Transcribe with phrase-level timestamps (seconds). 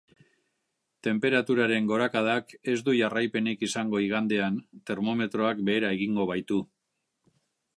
[1.07, 4.57] Tenperaturaren gorakadak ez du jarraipenik izango igandean,
[4.91, 6.59] termometroak behera egingo baitu.